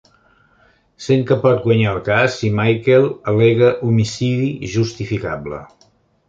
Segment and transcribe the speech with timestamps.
[1.07, 5.63] Sent que pot guanyar el cas si Michael al·lega homicidi justificable.